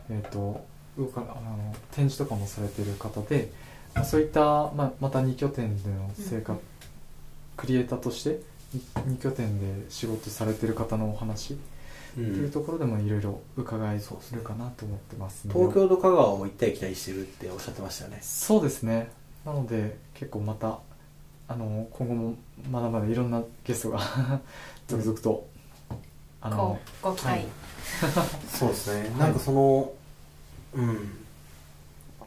[0.09, 0.65] えっ、と
[0.99, 3.51] 動かあの展示とかもされてる方で
[3.95, 6.59] まあそういった、まあ、また2拠点での生活、うん。
[7.57, 8.41] クリエイターとして
[8.77, 11.59] 2拠点で仕事されてる方のお話うっ
[12.17, 14.01] ていうんところでもいろいろ伺え
[14.33, 18.19] るかなと思ってますので東京と香川を行ったり来たりしてるっておっしゃってましたよね。
[18.23, 19.11] そうですね。
[19.45, 20.79] なので結構また
[21.49, 22.35] あの今後も
[22.71, 24.01] まだまだいろんなゲストが
[24.87, 25.47] 続々と、
[26.41, 27.47] あこのうご期待、はい。
[28.49, 29.19] そうですね、い。
[29.19, 29.93] なんかその
[30.75, 31.17] うん。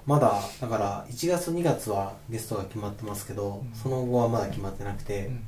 [0.06, 3.72] まだだから1月2月はゲストが決まってますけど、うん。
[3.74, 5.44] その後はまだ決まってなくて、うん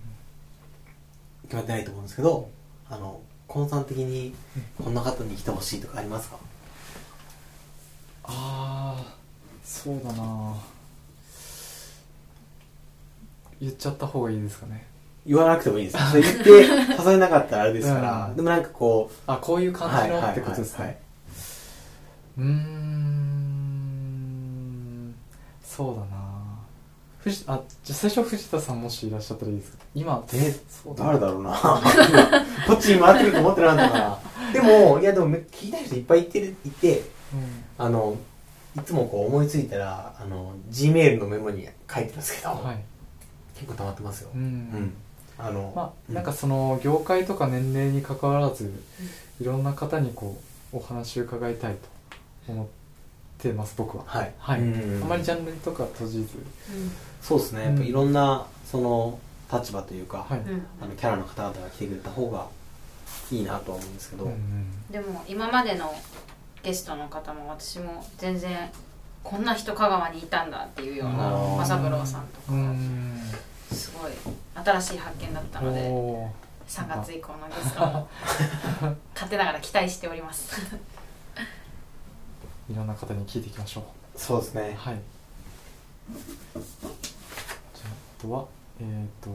[1.46, 2.50] 決まってないと思うんですけど
[2.90, 4.34] あのコンスタント的に
[4.84, 6.38] こんな方に来てほしいとかありますか？
[8.24, 9.16] ああ
[9.64, 10.56] そうだな。
[13.62, 14.86] 言っちゃった方がいいですかね。
[15.26, 15.98] 言わなくてもいいです。
[16.12, 18.36] それ言って誘えなかったらあれですから、うん。
[18.36, 21.00] でもなんかこうあこういう感じのってことですね。
[22.38, 22.76] うーん。
[25.64, 26.15] そうだな
[27.26, 29.78] 藤あじゃあ最初藤田さんもしいらっしゃったらいいですか？
[29.96, 31.06] 今えそうだ。
[31.06, 31.52] 誰だろうな。
[32.68, 34.20] こっちに回ってると思ってなかったから
[34.54, 37.00] でもいやでも聞きたい人いっぱいいてるいて
[37.34, 37.64] うん。
[37.78, 38.16] あの
[38.78, 42.78] いつもこう思いついたらあの G メールのメモに書いてるんですけど、はい。
[43.56, 44.30] 結構溜まってますよ。
[44.36, 44.46] ううん。
[44.46, 44.94] ん
[45.38, 46.16] あのまあ、うん。
[46.16, 48.72] なんかその業界とか年齢に関わらず
[49.42, 50.38] いろんな方にこ
[50.74, 51.76] うお話を伺いたい
[52.48, 52.72] と思って
[53.54, 54.04] ます僕は。
[54.08, 54.62] はい、はい。
[54.62, 55.04] うん。
[55.04, 56.46] あまりジャンルとか閉じず。
[57.22, 57.66] そうですね。
[57.66, 59.20] やっぱいろんなその
[59.52, 60.42] 立場というか、はい、
[60.82, 62.48] あのキャラの方々が来てくれた方が
[63.32, 64.92] いいなとは思うんですけど、うんうん。
[64.92, 65.94] でも今までの
[66.64, 68.70] ゲストの方も私も全然
[69.24, 71.58] こんな人香川にいたんだっていうようなあー。
[71.58, 73.22] 正三郎さんとかがうん。
[73.72, 74.12] すごい
[74.64, 76.46] 新しい発見だったのでおー。
[76.68, 78.08] 3月以降のゲストも
[79.14, 80.76] 勝手ながら期待しております
[82.70, 83.84] いろんな方に聞いていきましょう。
[84.20, 84.76] そうですね。
[84.78, 84.96] はい。
[86.54, 88.46] じゃああとは
[88.80, 89.30] えっ、と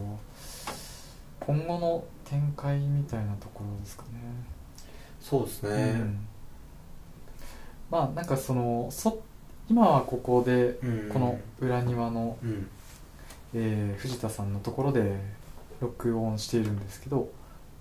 [1.40, 4.08] 今後の展開みたいなところですかね。
[5.20, 6.26] そうですね、うん。
[7.90, 9.22] まあなんかそのそ
[9.68, 11.10] 今はここでうん。
[11.12, 12.68] この裏庭の、うん。
[13.54, 15.20] えー藤田さんのところで
[15.80, 17.30] 録音しているんですけど、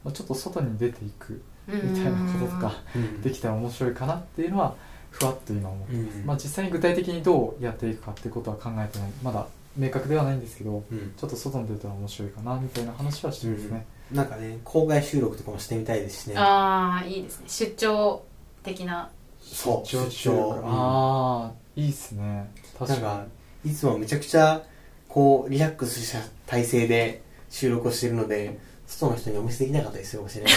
[0.03, 3.21] まあ、ちょっと外に出ていくみたいなこととかうん。
[3.21, 4.75] できたら面白いかなっていうのは
[5.11, 6.25] ふわっと今思ってます、うん。
[6.25, 9.11] まあ、実際に具体的にどうやっていくかっていうことは考えてない。
[9.23, 11.13] まだ明確ではないんですけどうん。
[11.15, 16.35] ちょっと外に出たら面白いかなみたいな話はしてますね、なんかね公開収録とかもしてみたいですしね。
[16.37, 17.45] ああいいですね。
[17.47, 18.23] 出張
[18.63, 19.09] 的な。
[19.41, 20.61] そう出張出張。
[20.65, 22.49] ああいいっすね。
[22.77, 23.25] 確かなんか
[23.65, 24.61] いつもめちゃくちゃ
[25.07, 28.57] こうリラックスした体勢で収録をしてるので
[28.89, 30.53] 外の人にお見せできなかったりするかもしれない。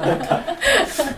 [0.00, 0.44] なんか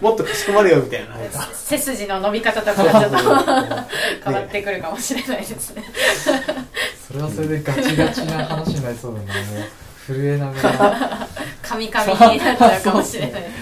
[0.01, 1.17] もっとかしこまれよみたいな
[1.55, 3.19] 背筋の伸び方とかがちょっと
[4.25, 5.83] 変わってくるかもしれないですね。
[5.83, 5.87] に
[7.09, 9.41] それはそれでガチガチな話になりそうだな。
[9.41, 9.65] もう
[10.07, 11.29] 震えながら、
[11.63, 13.53] カミカミになっちゃうかもしれないです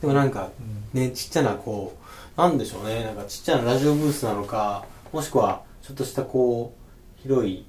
[0.00, 0.50] うでもなんか
[0.92, 1.96] ねちっちゃなこ
[2.36, 3.02] うなんでしょうね。
[3.02, 6.74] なんかちっちゃなラジオブースなのかもしくはちょっとしたこ
[7.18, 7.64] う広い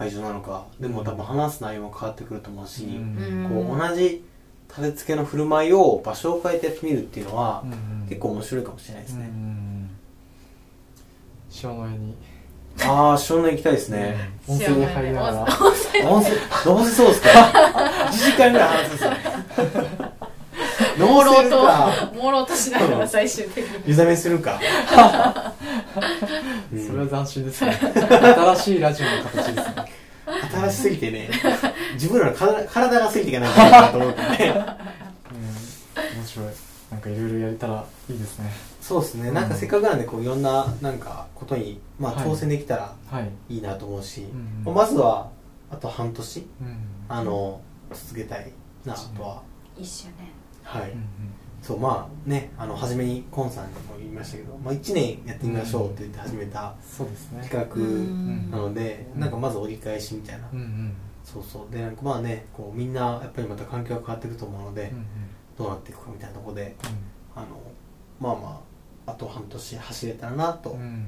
[0.00, 3.48] 会場なのかでも多分話す内容も変わってくると思うし、うん。
[3.68, 4.24] こう同じ
[4.68, 8.06] 立て付けの振る舞いを場所を変えてやってみるっていうのは、うん。
[8.08, 9.90] 結構面白いかもしれないですうね、ん。
[11.62, 12.14] 塩の上に。
[12.82, 15.46] ああ湘南行きたいですね、温泉に入りながら。
[16.08, 16.34] 温泉。
[16.64, 17.28] どうせそうですか？
[18.08, 19.10] 1時間ぐらい話すんですよ。
[19.10, 20.09] ね
[21.10, 22.18] 朦朧かと。
[22.18, 23.82] 朦朧としながら最終的に。
[23.86, 24.60] 湯冷めするか、
[26.72, 26.86] うん。
[26.86, 27.72] それは斬新ですね。
[27.76, 30.00] 新しいラジオの形ですね。
[30.52, 31.28] 新しすぎてね
[31.94, 34.28] 自分らの体体がついていかないといけないなと思ってね。
[34.48, 35.34] う
[36.16, 36.18] ん。
[36.18, 36.46] 面白い。
[36.90, 38.50] なんかいろいろやれたらいいですね。
[38.80, 39.34] そうですね、うん。
[39.34, 42.26] なんかせっかくなんでこういろんななんかことに、まあ、はい。
[42.26, 45.28] 挑戦できたらはい、いいなと思うし、うんまあまずは
[45.70, 46.76] あと半年うん。
[47.08, 47.60] あの
[47.92, 48.52] 続けたい
[48.84, 49.42] なとは、
[49.76, 50.39] 一周年
[50.78, 51.04] はい、うん
[51.62, 57.42] そうまあねあの初めにコンさんにも言いましたけど、まあ、1年やってみましょうって言って始めたそうですね。
[57.42, 58.50] 企うん。
[58.50, 59.20] 画なので、うん。
[59.20, 60.94] なんかまず折り返しみたいな、うんうん。
[61.22, 61.72] そうそう。
[61.72, 65.06] でなんかまあねこうみんなやっぱりまた環境が変わっていくと思うので、うんうん。
[65.58, 66.74] どうなっていくかみたいなところで
[67.36, 67.42] うん。
[67.42, 67.46] あの
[68.18, 68.60] まあま
[69.06, 71.06] ああと半年走れたらなとうん。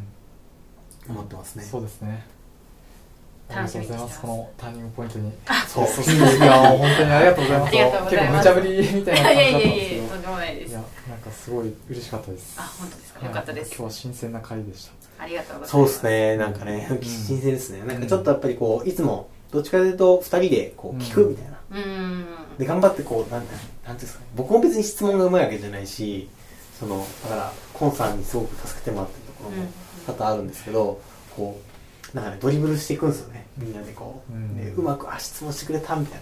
[1.08, 2.24] 思ってますね、そうですね
[3.48, 4.20] ありがとうございます。
[4.20, 5.32] このターニングポイントに。
[5.68, 7.72] そうそうですいや本当にありがとうございます。
[7.72, 10.70] 結構無茶ぶりみたいな感じだったんいやいやいですけどやとんでもないです。
[10.70, 12.54] いやなんかすごい嬉しかったです。
[12.58, 13.18] あ本当ですか？
[13.20, 13.68] はいよかったです。
[13.68, 14.92] 今日は新鮮な回でした。
[15.22, 15.70] ありがとうございます。
[15.70, 16.36] そうですね。
[16.36, 17.02] なんかね、うん。
[17.02, 17.84] 新鮮ですね。
[17.84, 21.58] なんかちょっとやっぱりこういつもどっちかというと2人でこう聞くみたいな、
[22.58, 24.26] で頑張ってこうなんなんていうんですかね。
[24.34, 26.28] 僕も別に質問がうまいわけじゃないし
[26.80, 29.68] そのだからコンさんにすごく助けてもらってるところも
[30.06, 31.00] 多々あるんですけど、
[31.36, 31.71] こう
[32.14, 33.46] なんかねドリブルしていくんですよね。
[33.56, 34.56] みんなでこう、うん。
[34.56, 36.20] でうまくあ質問してくれたみたい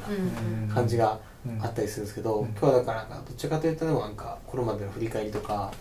[0.69, 1.63] な感じがうん。
[1.65, 2.49] あったりするんですけど、うん。
[2.49, 5.73] 今日はだからなんかどっちかというとでもなんかこれまでの振り返りとか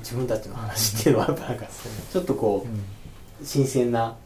[0.00, 1.66] 自分たちの話っていうのはやっぱなんか
[2.12, 4.16] ちょっとこう新鮮な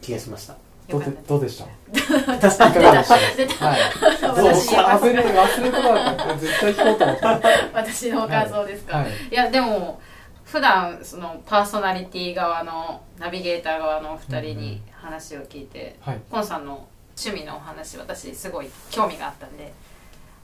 [0.00, 0.56] 気がしました。
[0.88, 1.64] どうでどうでした？
[1.64, 2.68] い出かがでした？
[2.68, 3.80] 出たはい。
[4.22, 4.84] 私そう。
[4.84, 7.40] 忘れ忘れてなかった絶対聞こうと思った
[7.74, 10.00] 私の感想ですか、はいい、やでも
[10.46, 16.20] 普段そのパーソナリティ側のナビゲーター側のお二人に話を聞いて、はい。
[16.30, 16.86] コンさんの
[17.18, 19.72] 趣味のお話私すごい興味があったんで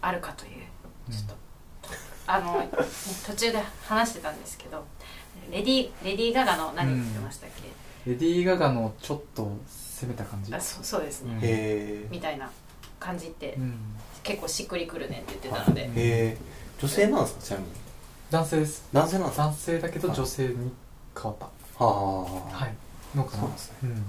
[0.01, 0.53] あるかという
[1.13, 1.35] ちょっと、
[2.27, 2.69] あのね
[3.27, 4.85] 途中で話してたんですけど
[5.51, 7.51] レディレディー・ガガの何言ってましたっ
[8.05, 10.53] け、レディー・ガガのちょっと攻めた感じ？
[10.55, 12.51] あそそうですね、みたいな
[12.99, 13.79] 感じってうん。
[14.23, 16.37] 結構しっくりくるねって言ってたので、
[16.81, 17.43] 女性なんですか？
[17.43, 17.71] ちなみに
[18.33, 18.83] 男性です。
[18.93, 19.45] 男性なんですか？
[19.45, 20.73] 男性だけど女性に
[21.15, 21.45] 変わった。
[21.45, 22.57] はあ。
[22.57, 22.75] はい。
[23.15, 23.43] のかな。
[23.43, 23.77] そうなんですね。
[23.83, 24.05] うん。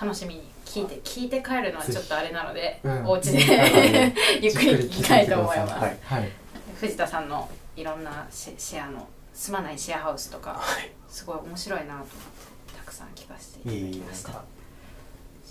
[0.00, 3.06] 楽しみに聞いて聞いて帰るのはちょっとあれなので、うん。
[3.06, 3.42] お家でうん。
[4.40, 6.30] ゆっくり聞きたいと思います、はいはい。
[6.78, 10.92] 藤田さんのいろんなシェアの住まないシェアハウスとかはい。
[11.08, 14.42] すごい面白いなと思ってたくさん聞かせていえいただきました。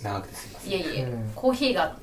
[0.02, 0.70] 長くてすみません。
[0.70, 1.32] いえいえ、うん。
[1.34, 1.94] コーヒーが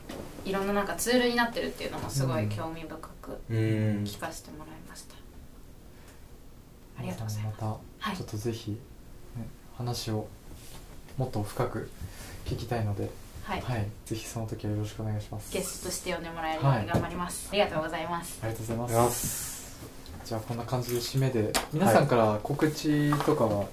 [0.45, 4.03] いろんななんかツールになってるっていうのもすごい興味深くうーん。
[4.03, 4.86] 聞かせてもらいました、
[6.97, 7.61] ありがとうございます。
[7.61, 7.67] ま
[7.99, 8.15] はい。
[8.15, 8.77] たちょっとぜひ、ね、
[9.77, 10.27] 話を
[11.17, 11.89] もっと深く
[12.45, 13.09] 聞きたいので、
[13.43, 15.53] はい、はい、ぜひその時はよろしくお願いします。
[15.53, 18.39] ゲストとして呼んでもらえるように頑張ります、ありがとうございます。
[18.41, 18.89] ありがとうございます。
[18.89, 19.57] ありがとうございます。
[20.25, 23.65] じゃあこんな感じで締めで皆さんから告知とかは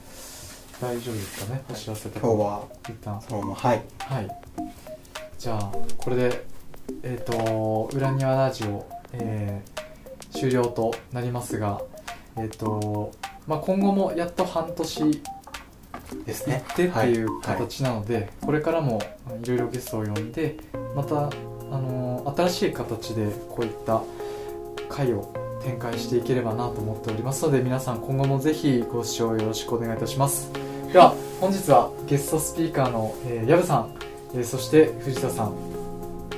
[0.81, 2.27] 大丈夫ですかね、お知らせとか。
[2.27, 3.21] 今日は一旦。
[3.23, 3.83] そのままはい。
[3.99, 4.29] はい。
[5.39, 6.47] じゃあこれで
[7.03, 9.75] えっ、と裏庭ラジオ、えー
[10.35, 11.81] 終了となりますが
[12.37, 13.13] えっ、と
[13.47, 15.23] まあ今後もやっと半年
[16.27, 16.65] ですね。
[16.77, 19.01] でっていうはい形なので、これからも
[19.43, 20.57] いろいろゲストを呼んで
[20.95, 21.31] また、あ
[21.79, 24.03] のー新しい形でこういった
[24.89, 30.51] 会を展開していければなと思っておりますので皆さん今後もぜひご視聴よろしくお願いいたします。
[30.93, 33.95] では本日はゲストスピーカーの、えー、矢部さん、
[34.35, 35.53] えーそして藤田さん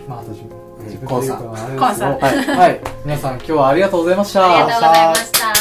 [0.08, 4.44] まあ私うん自分で言うかはあれですけど、はい、はい、皆さん今日はありがとうございました。
[4.44, 5.55] ありがとうございました